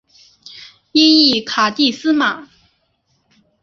[0.93, 2.47] 音译卡蒂斯玛。